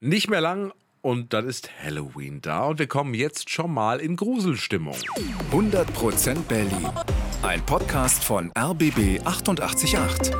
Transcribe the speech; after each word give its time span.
Nicht 0.00 0.28
mehr 0.28 0.42
lang 0.42 0.74
und 1.00 1.32
dann 1.32 1.48
ist 1.48 1.70
Halloween 1.82 2.42
da 2.42 2.66
und 2.66 2.78
wir 2.78 2.86
kommen 2.86 3.14
jetzt 3.14 3.48
schon 3.48 3.72
mal 3.72 3.98
in 3.98 4.14
Gruselstimmung. 4.16 4.94
100% 5.50 6.42
Berlin. 6.42 6.86
Ein 7.42 7.64
Podcast 7.64 8.22
von 8.22 8.52
RBB 8.58 9.24
888. 9.24 10.34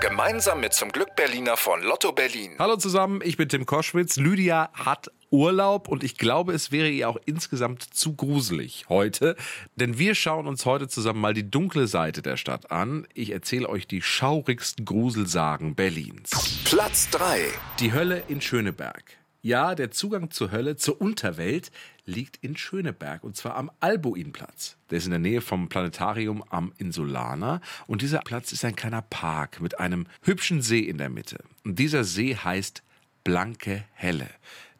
Gemeinsam 0.00 0.58
mit 0.58 0.72
zum 0.72 0.90
Glück 0.90 1.14
Berliner 1.14 1.56
von 1.56 1.80
Lotto 1.80 2.10
Berlin. 2.10 2.56
Hallo 2.58 2.76
zusammen, 2.76 3.20
ich 3.22 3.36
bin 3.36 3.48
Tim 3.48 3.66
Koschwitz. 3.66 4.16
Lydia 4.16 4.70
hat 4.72 5.12
Urlaub 5.30 5.88
und 5.88 6.04
ich 6.04 6.16
glaube, 6.16 6.52
es 6.52 6.72
wäre 6.72 6.88
ihr 6.88 7.08
auch 7.08 7.18
insgesamt 7.24 7.82
zu 7.82 8.14
gruselig 8.14 8.86
heute, 8.88 9.36
denn 9.76 9.98
wir 9.98 10.14
schauen 10.14 10.46
uns 10.46 10.64
heute 10.66 10.88
zusammen 10.88 11.20
mal 11.20 11.34
die 11.34 11.50
dunkle 11.50 11.86
Seite 11.86 12.22
der 12.22 12.36
Stadt 12.36 12.70
an. 12.70 13.06
Ich 13.14 13.30
erzähle 13.30 13.68
euch 13.68 13.86
die 13.86 14.02
schaurigsten 14.02 14.84
Gruselsagen 14.84 15.74
Berlins. 15.74 16.62
Platz 16.64 17.10
3. 17.10 17.40
Die 17.80 17.92
Hölle 17.92 18.22
in 18.28 18.40
Schöneberg. 18.40 19.18
Ja, 19.46 19.76
der 19.76 19.92
Zugang 19.92 20.32
zur 20.32 20.50
Hölle, 20.50 20.74
zur 20.74 21.00
Unterwelt, 21.00 21.70
liegt 22.04 22.38
in 22.42 22.56
Schöneberg 22.56 23.22
und 23.22 23.36
zwar 23.36 23.54
am 23.54 23.70
Albuinplatz. 23.78 24.76
Der 24.90 24.98
ist 24.98 25.04
in 25.04 25.12
der 25.12 25.20
Nähe 25.20 25.40
vom 25.40 25.68
Planetarium 25.68 26.42
am 26.50 26.72
Insulaner 26.78 27.60
und 27.86 28.02
dieser 28.02 28.20
Platz 28.20 28.50
ist 28.50 28.64
ein 28.64 28.74
kleiner 28.74 29.02
Park 29.02 29.60
mit 29.60 29.78
einem 29.78 30.08
hübschen 30.22 30.62
See 30.62 30.80
in 30.80 30.98
der 30.98 31.10
Mitte. 31.10 31.44
Und 31.64 31.78
dieser 31.78 32.02
See 32.02 32.34
heißt 32.34 32.82
Blanke 33.22 33.84
Helle. 33.92 34.30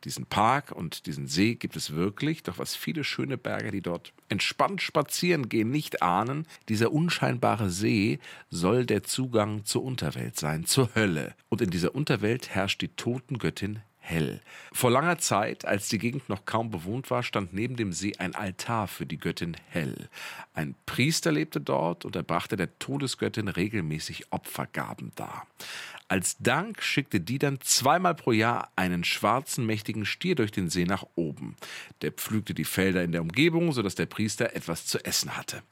Diesen 0.04 0.26
Park 0.26 0.72
und 0.72 1.06
diesen 1.06 1.26
See 1.26 1.54
gibt 1.54 1.76
es 1.76 1.94
wirklich, 1.94 2.42
doch 2.42 2.58
was 2.58 2.76
viele 2.76 3.04
Schöneberger, 3.04 3.70
die 3.70 3.82
dort 3.82 4.12
entspannt 4.28 4.82
spazieren 4.82 5.48
gehen, 5.48 5.70
nicht 5.70 6.02
ahnen, 6.02 6.46
dieser 6.68 6.92
unscheinbare 6.92 7.70
See 7.70 8.18
soll 8.50 8.86
der 8.86 9.02
Zugang 9.02 9.64
zur 9.64 9.84
Unterwelt 9.84 10.38
sein, 10.38 10.64
zur 10.64 10.94
Hölle. 10.94 11.34
Und 11.48 11.60
in 11.60 11.70
dieser 11.70 11.94
Unterwelt 11.94 12.50
herrscht 12.50 12.82
die 12.82 12.88
Totengöttin 12.88 13.80
hell. 14.06 14.40
Vor 14.72 14.90
langer 14.90 15.18
Zeit, 15.18 15.64
als 15.64 15.88
die 15.88 15.98
Gegend 15.98 16.28
noch 16.28 16.44
kaum 16.44 16.70
bewohnt 16.70 17.10
war, 17.10 17.22
stand 17.22 17.52
neben 17.52 17.76
dem 17.76 17.92
See 17.92 18.14
ein 18.18 18.34
Altar 18.34 18.86
für 18.86 19.04
die 19.04 19.18
Göttin 19.18 19.56
Hell. 19.68 20.08
Ein 20.54 20.76
Priester 20.86 21.32
lebte 21.32 21.60
dort 21.60 22.04
und 22.04 22.14
er 22.14 22.22
brachte 22.22 22.56
der 22.56 22.78
Todesgöttin 22.78 23.48
regelmäßig 23.48 24.32
Opfergaben 24.32 25.10
dar. 25.16 25.46
Als 26.08 26.36
Dank 26.38 26.82
schickte 26.82 27.18
die 27.20 27.38
dann 27.38 27.60
zweimal 27.60 28.14
pro 28.14 28.30
Jahr 28.30 28.70
einen 28.76 29.02
schwarzen, 29.02 29.66
mächtigen 29.66 30.06
Stier 30.06 30.36
durch 30.36 30.52
den 30.52 30.70
See 30.70 30.84
nach 30.84 31.04
oben. 31.16 31.56
Der 32.00 32.12
pflügte 32.12 32.54
die 32.54 32.64
Felder 32.64 33.02
in 33.02 33.10
der 33.10 33.22
Umgebung, 33.22 33.72
sodass 33.72 33.96
der 33.96 34.06
Priester 34.06 34.54
etwas 34.54 34.86
zu 34.86 35.04
essen 35.04 35.36
hatte. 35.36 35.62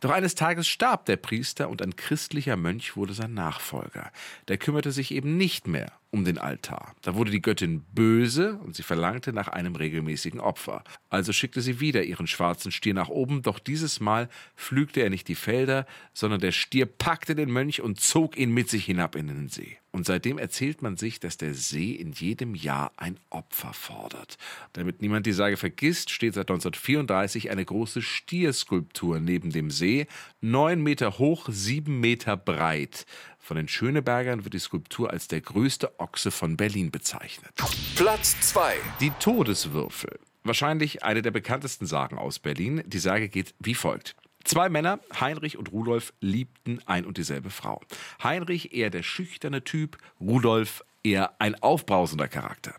Doch 0.00 0.10
eines 0.10 0.34
Tages 0.34 0.66
starb 0.66 1.04
der 1.04 1.16
Priester 1.16 1.68
und 1.68 1.82
ein 1.82 1.94
christlicher 1.94 2.56
Mönch 2.56 2.96
wurde 2.96 3.12
sein 3.12 3.34
Nachfolger. 3.34 4.10
Der 4.48 4.56
kümmerte 4.56 4.92
sich 4.92 5.10
eben 5.10 5.36
nicht 5.36 5.66
mehr 5.66 5.92
um 6.10 6.24
den 6.24 6.38
Altar. 6.38 6.94
Da 7.02 7.14
wurde 7.14 7.30
die 7.30 7.42
Göttin 7.42 7.84
böse 7.92 8.56
und 8.64 8.74
sie 8.74 8.82
verlangte 8.82 9.32
nach 9.32 9.48
einem 9.48 9.76
regelmäßigen 9.76 10.40
Opfer. 10.40 10.84
Also 11.10 11.32
schickte 11.32 11.60
sie 11.60 11.80
wieder 11.80 12.02
ihren 12.02 12.26
schwarzen 12.26 12.72
Stier 12.72 12.94
nach 12.94 13.08
oben, 13.08 13.42
doch 13.42 13.58
dieses 13.58 14.00
Mal 14.00 14.30
pflügte 14.56 15.00
er 15.00 15.10
nicht 15.10 15.28
die 15.28 15.34
Felder, 15.34 15.86
sondern 16.14 16.40
der 16.40 16.52
Stier 16.52 16.86
packte 16.86 17.34
den 17.34 17.50
Mönch 17.50 17.82
und 17.82 18.00
zog 18.00 18.38
ihn 18.38 18.52
mit 18.52 18.70
sich 18.70 18.84
hinab 18.86 19.16
in 19.16 19.26
den 19.26 19.48
See. 19.48 19.78
Und 19.92 20.06
seitdem 20.06 20.38
erzählt 20.38 20.80
man 20.80 20.96
sich, 20.96 21.20
dass 21.20 21.36
der 21.36 21.52
See 21.52 21.92
in 21.92 22.12
jedem 22.12 22.54
Jahr 22.54 22.92
ein 22.96 23.18
Opfer 23.28 23.74
fordert. 23.74 24.38
Damit 24.72 25.02
niemand 25.02 25.26
die 25.26 25.32
Sage 25.32 25.58
vergisst, 25.58 26.08
steht 26.08 26.32
seit 26.32 26.50
1934 26.50 27.50
eine 27.50 27.62
große 27.64 28.00
Stierskulptur 28.00 29.20
neben 29.20 29.50
dem 29.50 29.70
See, 29.70 30.06
neun 30.40 30.82
Meter 30.82 31.18
hoch, 31.18 31.46
sieben 31.50 32.00
Meter 32.00 32.38
breit. 32.38 33.04
Von 33.38 33.58
den 33.58 33.68
Schönebergern 33.68 34.44
wird 34.44 34.54
die 34.54 34.60
Skulptur 34.60 35.10
als 35.10 35.28
der 35.28 35.42
größte 35.42 36.00
Ochse 36.00 36.30
von 36.30 36.56
Berlin 36.56 36.90
bezeichnet. 36.90 37.52
Platz 37.94 38.40
2. 38.40 38.76
Die 39.00 39.10
Todeswürfel. 39.20 40.18
Wahrscheinlich 40.44 41.04
eine 41.04 41.20
der 41.20 41.32
bekanntesten 41.32 41.86
Sagen 41.86 42.16
aus 42.16 42.38
Berlin. 42.38 42.82
Die 42.86 42.98
Sage 42.98 43.28
geht 43.28 43.54
wie 43.60 43.74
folgt. 43.74 44.16
Zwei 44.44 44.68
Männer, 44.68 45.00
Heinrich 45.20 45.56
und 45.56 45.72
Rudolf, 45.72 46.12
liebten 46.20 46.80
ein 46.86 47.04
und 47.04 47.18
dieselbe 47.18 47.50
Frau. 47.50 47.80
Heinrich 48.22 48.74
eher 48.74 48.90
der 48.90 49.02
schüchterne 49.02 49.64
Typ, 49.64 49.98
Rudolf 50.20 50.84
eher 51.04 51.40
ein 51.40 51.60
aufbrausender 51.60 52.28
Charakter. 52.28 52.74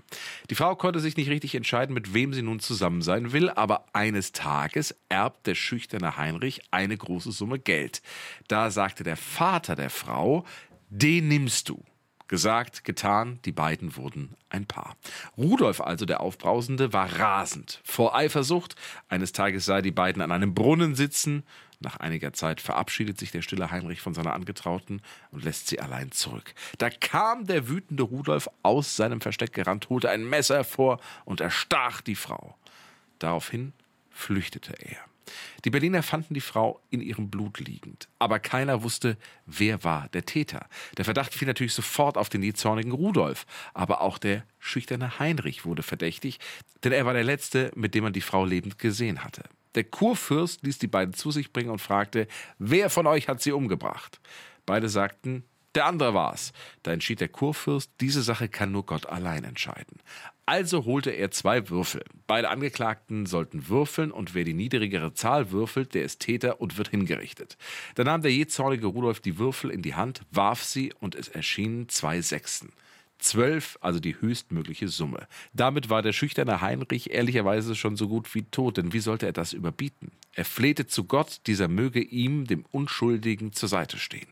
Die 0.49 0.55
Frau 0.55 0.75
konnte 0.75 0.99
sich 0.99 1.17
nicht 1.17 1.29
richtig 1.29 1.55
entscheiden, 1.55 1.93
mit 1.93 2.13
wem 2.13 2.33
sie 2.33 2.41
nun 2.41 2.59
zusammen 2.59 3.01
sein 3.01 3.31
will, 3.31 3.49
aber 3.49 3.85
eines 3.93 4.31
Tages 4.31 4.95
erbt 5.09 5.47
der 5.47 5.55
schüchterne 5.55 6.17
Heinrich 6.17 6.61
eine 6.71 6.97
große 6.97 7.31
Summe 7.31 7.59
Geld. 7.59 8.01
Da 8.47 8.71
sagte 8.71 9.03
der 9.03 9.17
Vater 9.17 9.75
der 9.75 9.89
Frau, 9.89 10.45
den 10.89 11.27
nimmst 11.27 11.69
du. 11.69 11.83
Gesagt, 12.33 12.83
getan, 12.83 13.37
die 13.45 13.51
beiden 13.51 13.95
wurden 13.95 14.33
ein 14.49 14.65
Paar. 14.65 14.97
Rudolf 15.37 15.79
also, 15.79 16.03
der 16.05 16.19
Aufbrausende, 16.19 16.91
war 16.91 17.19
rasend. 17.19 17.79
Vor 17.83 18.15
Eifersucht, 18.15 18.75
eines 19.07 19.33
Tages 19.33 19.65
sah 19.65 19.83
die 19.83 19.91
beiden 19.91 20.19
an 20.19 20.31
einem 20.31 20.55
Brunnen 20.55 20.95
sitzen. 20.95 21.43
Nach 21.79 21.97
einiger 21.97 22.33
Zeit 22.33 22.59
verabschiedet 22.59 23.19
sich 23.19 23.29
der 23.29 23.43
stille 23.43 23.69
Heinrich 23.69 24.01
von 24.01 24.15
seiner 24.15 24.33
Angetrauten 24.33 25.03
und 25.29 25.43
lässt 25.43 25.67
sie 25.67 25.79
allein 25.79 26.11
zurück. 26.11 26.55
Da 26.79 26.89
kam 26.89 27.45
der 27.45 27.69
wütende 27.69 28.01
Rudolf 28.01 28.49
aus 28.63 28.95
seinem 28.95 29.21
Versteck 29.21 29.53
gerannt, 29.53 29.89
holte 29.89 30.09
ein 30.09 30.27
Messer 30.27 30.55
hervor 30.55 30.99
und 31.25 31.39
erstach 31.39 32.01
die 32.01 32.15
Frau. 32.15 32.57
Daraufhin 33.19 33.73
flüchtete 34.09 34.73
er. 34.81 35.12
Die 35.65 35.69
Berliner 35.69 36.03
fanden 36.03 36.33
die 36.33 36.41
Frau 36.41 36.81
in 36.89 37.01
ihrem 37.01 37.29
Blut 37.29 37.59
liegend, 37.59 38.07
aber 38.19 38.39
keiner 38.39 38.83
wusste, 38.83 39.17
wer 39.45 39.83
war 39.83 40.09
der 40.09 40.25
Täter. 40.25 40.67
Der 40.97 41.05
Verdacht 41.05 41.33
fiel 41.33 41.47
natürlich 41.47 41.73
sofort 41.73 42.17
auf 42.17 42.29
den 42.29 42.43
jähzornigen 42.43 42.91
Rudolf, 42.91 43.45
aber 43.73 44.01
auch 44.01 44.17
der 44.17 44.43
schüchterne 44.59 45.19
Heinrich 45.19 45.65
wurde 45.65 45.83
verdächtig, 45.83 46.39
denn 46.83 46.91
er 46.91 47.05
war 47.05 47.13
der 47.13 47.23
Letzte, 47.23 47.71
mit 47.75 47.95
dem 47.95 48.03
man 48.03 48.13
die 48.13 48.21
Frau 48.21 48.45
lebend 48.45 48.79
gesehen 48.79 49.23
hatte. 49.23 49.43
Der 49.75 49.83
Kurfürst 49.83 50.63
ließ 50.63 50.77
die 50.77 50.87
beiden 50.87 51.13
zu 51.13 51.31
sich 51.31 51.51
bringen 51.51 51.71
und 51.71 51.79
fragte, 51.79 52.27
wer 52.59 52.89
von 52.89 53.07
euch 53.07 53.27
hat 53.27 53.41
sie 53.41 53.51
umgebracht? 53.51 54.19
Beide 54.65 54.87
sagten, 54.87 55.43
der 55.75 55.85
andere 55.85 56.13
war's. 56.13 56.53
Da 56.83 56.91
entschied 56.91 57.19
der 57.19 57.29
Kurfürst, 57.29 57.91
diese 57.99 58.21
Sache 58.21 58.47
kann 58.47 58.71
nur 58.71 58.85
Gott 58.85 59.05
allein 59.07 59.43
entscheiden. 59.43 59.99
Also 60.45 60.83
holte 60.83 61.11
er 61.11 61.31
zwei 61.31 61.69
Würfel. 61.69 62.03
Beide 62.27 62.49
Angeklagten 62.49 63.25
sollten 63.25 63.69
würfeln 63.69 64.11
und 64.11 64.35
wer 64.35 64.43
die 64.43 64.53
niedrigere 64.53 65.13
Zahl 65.13 65.51
würfelt, 65.51 65.93
der 65.93 66.03
ist 66.03 66.19
Täter 66.19 66.59
und 66.59 66.77
wird 66.77 66.89
hingerichtet. 66.89 67.57
Da 67.95 68.03
nahm 68.03 68.21
der 68.21 68.33
jähzornige 68.33 68.87
Rudolf 68.87 69.21
die 69.21 69.37
Würfel 69.37 69.69
in 69.69 69.81
die 69.81 69.95
Hand, 69.95 70.21
warf 70.31 70.61
sie 70.63 70.93
und 70.99 71.15
es 71.15 71.29
erschienen 71.29 71.87
zwei 71.87 72.21
Sechsen. 72.21 72.73
Zwölf, 73.23 73.77
also 73.81 73.99
die 73.99 74.19
höchstmögliche 74.19 74.87
Summe. 74.87 75.27
Damit 75.53 75.89
war 75.89 76.01
der 76.01 76.13
schüchterne 76.13 76.61
Heinrich 76.61 77.11
ehrlicherweise 77.11 77.75
schon 77.75 77.95
so 77.95 78.07
gut 78.07 78.33
wie 78.35 78.43
tot, 78.43 78.77
denn 78.77 78.93
wie 78.93 78.99
sollte 78.99 79.25
er 79.25 79.33
das 79.33 79.53
überbieten? 79.53 80.11
Er 80.33 80.45
flehte 80.45 80.87
zu 80.87 81.05
Gott, 81.05 81.41
dieser 81.47 81.67
möge 81.67 82.01
ihm, 82.01 82.45
dem 82.45 82.65
Unschuldigen, 82.71 83.53
zur 83.53 83.69
Seite 83.69 83.97
stehen. 83.97 84.27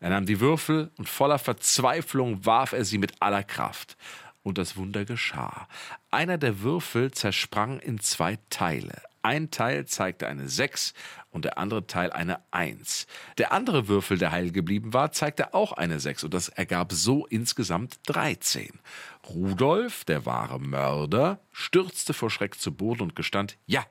Er 0.00 0.10
nahm 0.10 0.26
die 0.26 0.40
Würfel 0.40 0.90
und 0.98 1.08
voller 1.08 1.38
Verzweiflung 1.38 2.44
warf 2.44 2.72
er 2.72 2.84
sie 2.84 2.98
mit 2.98 3.20
aller 3.20 3.42
Kraft. 3.42 3.96
Und 4.42 4.58
das 4.58 4.76
Wunder 4.76 5.06
geschah. 5.06 5.68
Einer 6.10 6.36
der 6.36 6.60
Würfel 6.60 7.12
zersprang 7.12 7.80
in 7.80 7.98
zwei 8.00 8.38
Teile. 8.50 9.00
Ein 9.24 9.50
Teil 9.50 9.86
zeigte 9.86 10.26
eine 10.26 10.50
6 10.50 10.92
und 11.30 11.46
der 11.46 11.56
andere 11.56 11.86
Teil 11.86 12.12
eine 12.12 12.40
1. 12.50 13.06
Der 13.38 13.52
andere 13.52 13.88
Würfel, 13.88 14.18
der 14.18 14.32
heil 14.32 14.52
geblieben 14.52 14.92
war, 14.92 15.12
zeigte 15.12 15.54
auch 15.54 15.72
eine 15.72 15.98
6 15.98 16.24
und 16.24 16.34
das 16.34 16.50
ergab 16.50 16.92
so 16.92 17.24
insgesamt 17.24 18.00
13. 18.04 18.68
Rudolf, 19.30 20.04
der 20.04 20.26
wahre 20.26 20.60
Mörder, 20.60 21.40
stürzte 21.52 22.12
vor 22.12 22.28
Schreck 22.28 22.60
zu 22.60 22.74
Boden 22.74 23.00
und 23.00 23.16
gestand, 23.16 23.56
ja, 23.64 23.86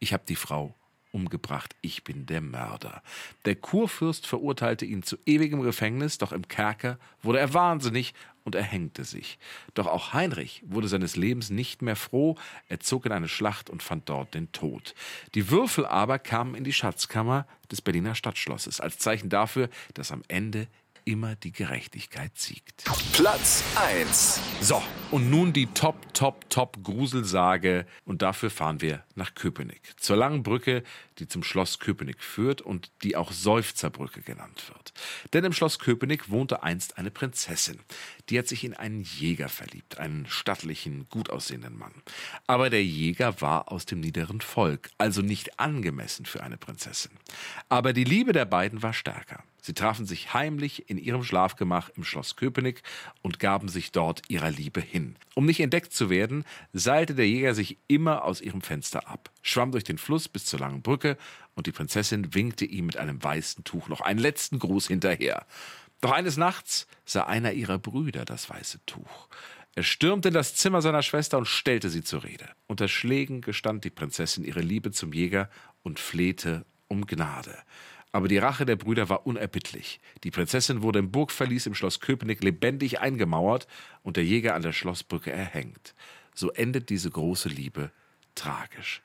ich 0.00 0.12
habe 0.12 0.24
die 0.28 0.36
Frau 0.36 0.74
umgebracht, 1.12 1.74
ich 1.80 2.04
bin 2.04 2.26
der 2.26 2.42
Mörder. 2.42 3.02
Der 3.46 3.56
Kurfürst 3.56 4.26
verurteilte 4.26 4.84
ihn 4.84 5.02
zu 5.02 5.16
ewigem 5.24 5.62
Gefängnis, 5.62 6.18
doch 6.18 6.32
im 6.32 6.46
Kerker 6.46 6.98
wurde 7.22 7.38
er 7.38 7.54
wahnsinnig 7.54 8.12
und 8.44 8.54
erhängte 8.54 9.04
sich. 9.04 9.38
Doch 9.74 9.86
auch 9.86 10.12
Heinrich 10.12 10.62
wurde 10.66 10.88
seines 10.88 11.16
Lebens 11.16 11.50
nicht 11.50 11.82
mehr 11.82 11.96
froh, 11.96 12.36
er 12.68 12.80
zog 12.80 13.06
in 13.06 13.12
eine 13.12 13.28
Schlacht 13.28 13.70
und 13.70 13.82
fand 13.82 14.08
dort 14.08 14.34
den 14.34 14.52
Tod. 14.52 14.94
Die 15.34 15.50
Würfel 15.50 15.86
aber 15.86 16.18
kamen 16.18 16.54
in 16.54 16.64
die 16.64 16.72
Schatzkammer 16.72 17.46
des 17.70 17.82
Berliner 17.82 18.14
Stadtschlosses, 18.14 18.80
als 18.80 18.98
Zeichen 18.98 19.30
dafür, 19.30 19.68
dass 19.94 20.12
am 20.12 20.22
Ende 20.28 20.68
immer 21.04 21.36
die 21.36 21.52
Gerechtigkeit 21.52 22.36
siegt. 22.38 22.84
Platz 23.12 23.62
1. 23.76 24.40
So, 24.60 24.82
und 25.10 25.30
nun 25.30 25.52
die 25.52 25.66
Top, 25.66 26.14
Top, 26.14 26.48
Top 26.48 26.82
Gruselsage. 26.82 27.86
Und 28.04 28.22
dafür 28.22 28.50
fahren 28.50 28.80
wir 28.80 29.04
nach 29.14 29.34
Köpenick. 29.34 29.80
Zur 29.98 30.16
langen 30.16 30.42
Brücke, 30.42 30.82
die 31.18 31.28
zum 31.28 31.42
Schloss 31.42 31.78
Köpenick 31.78 32.22
führt 32.22 32.62
und 32.62 32.90
die 33.02 33.16
auch 33.16 33.32
Seufzerbrücke 33.32 34.22
genannt 34.22 34.68
wird. 34.68 34.92
Denn 35.32 35.44
im 35.44 35.52
Schloss 35.52 35.78
Köpenick 35.78 36.30
wohnte 36.30 36.62
einst 36.62 36.98
eine 36.98 37.10
Prinzessin. 37.10 37.80
Die 38.30 38.38
hat 38.38 38.48
sich 38.48 38.64
in 38.64 38.74
einen 38.74 39.02
Jäger 39.02 39.48
verliebt, 39.48 39.98
einen 39.98 40.26
stattlichen, 40.26 41.06
gut 41.10 41.30
aussehenden 41.30 41.76
Mann. 41.76 41.92
Aber 42.46 42.70
der 42.70 42.84
Jäger 42.84 43.40
war 43.40 43.70
aus 43.70 43.84
dem 43.84 44.00
niederen 44.00 44.40
Volk, 44.40 44.90
also 44.98 45.20
nicht 45.20 45.60
angemessen 45.60 46.24
für 46.24 46.42
eine 46.42 46.56
Prinzessin. 46.56 47.12
Aber 47.68 47.92
die 47.92 48.04
Liebe 48.04 48.32
der 48.32 48.46
beiden 48.46 48.82
war 48.82 48.92
stärker. 48.94 49.42
Sie 49.60 49.72
trafen 49.72 50.04
sich 50.04 50.34
heimlich 50.34 50.90
in 50.90 50.98
ihrem 50.98 51.24
Schlafgemach 51.24 51.88
im 51.96 52.04
Schloss 52.04 52.36
Köpenick 52.36 52.82
und 53.22 53.38
gaben 53.38 53.68
sich 53.68 53.92
dort 53.92 54.20
ihrer 54.28 54.50
Liebe 54.50 54.82
hin. 54.82 55.16
Um 55.34 55.46
nicht 55.46 55.60
entdeckt 55.60 55.94
zu 55.94 56.10
werden, 56.10 56.44
seilte 56.74 57.14
der 57.14 57.26
Jäger 57.26 57.54
sich 57.54 57.78
immer 57.88 58.24
aus 58.24 58.42
ihrem 58.42 58.60
Fenster 58.60 59.08
ab, 59.08 59.30
schwamm 59.40 59.72
durch 59.72 59.84
den 59.84 59.96
Fluss 59.96 60.28
bis 60.28 60.44
zur 60.44 60.60
langen 60.60 60.82
Brücke, 60.82 61.16
und 61.54 61.66
die 61.66 61.72
Prinzessin 61.72 62.34
winkte 62.34 62.66
ihm 62.66 62.84
mit 62.84 62.98
einem 62.98 63.22
weißen 63.22 63.64
Tuch 63.64 63.88
noch 63.88 64.02
einen 64.02 64.18
letzten 64.18 64.58
Gruß 64.58 64.88
hinterher. 64.88 65.46
Doch 66.04 66.12
eines 66.12 66.36
Nachts 66.36 66.86
sah 67.06 67.22
einer 67.22 67.54
ihrer 67.54 67.78
Brüder 67.78 68.26
das 68.26 68.50
weiße 68.50 68.84
Tuch. 68.84 69.28
Er 69.74 69.84
stürmte 69.84 70.28
in 70.28 70.34
das 70.34 70.54
Zimmer 70.54 70.82
seiner 70.82 71.00
Schwester 71.00 71.38
und 71.38 71.46
stellte 71.46 71.88
sie 71.88 72.04
zur 72.04 72.24
Rede. 72.24 72.46
Unter 72.66 72.88
Schlägen 72.88 73.40
gestand 73.40 73.84
die 73.84 73.90
Prinzessin 73.90 74.44
ihre 74.44 74.60
Liebe 74.60 74.90
zum 74.90 75.14
Jäger 75.14 75.48
und 75.82 75.98
flehte 75.98 76.66
um 76.88 77.06
Gnade. 77.06 77.56
Aber 78.12 78.28
die 78.28 78.36
Rache 78.36 78.66
der 78.66 78.76
Brüder 78.76 79.08
war 79.08 79.26
unerbittlich. 79.26 79.98
Die 80.24 80.30
Prinzessin 80.30 80.82
wurde 80.82 80.98
im 80.98 81.10
Burgverlies 81.10 81.64
im 81.64 81.74
Schloss 81.74 82.00
Köpenick 82.00 82.44
lebendig 82.44 83.00
eingemauert 83.00 83.66
und 84.02 84.18
der 84.18 84.26
Jäger 84.26 84.54
an 84.54 84.60
der 84.60 84.74
Schlossbrücke 84.74 85.32
erhängt. 85.32 85.94
So 86.34 86.50
endet 86.50 86.90
diese 86.90 87.10
große 87.10 87.48
Liebe 87.48 87.92
tragisch. 88.34 89.00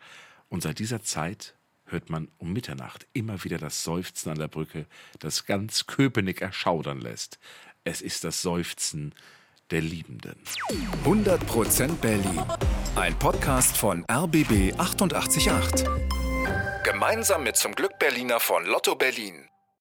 Und 0.50 0.64
seit 0.64 0.80
dieser 0.80 1.02
Zeit 1.02 1.56
hört 1.92 2.10
man 2.10 2.30
um 2.38 2.54
Mitternacht 2.54 3.08
immer 3.14 3.44
wieder 3.44 3.58
das 3.58 3.84
Seufzen 3.84 4.32
an 4.32 4.40
der 4.40 4.48
Brücke, 4.48 4.86
das 5.20 5.46
ganz 5.46 5.88
Köpenick 5.88 6.42
erschaudern 6.42 7.00
lässt. 7.00 7.40
Es 7.84 8.02
ist 8.02 8.24
das 8.24 8.42
Seufzen 8.42 9.14
der 9.72 9.82
Liebenden. 9.82 10.36
100% 11.06 11.96
Berlin. 11.96 12.42
Ein 12.96 13.18
Podcast 13.18 13.78
von 13.78 14.06
RBB 14.12 14.74
888. 14.78 15.86
Gemeinsam 16.84 17.44
mit 17.44 17.56
zum 17.56 17.74
Glück 17.74 18.00
Berliner 18.00 18.40
von 18.40 18.66
Lotto 18.66 18.96
Berlin. 18.96 19.48